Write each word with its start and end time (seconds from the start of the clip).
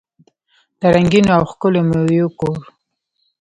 د 0.79 0.81
رنګینو 0.95 1.31
او 1.37 1.43
ښکلو 1.51 1.81
میوو 1.87 2.27
کور. 2.39 2.59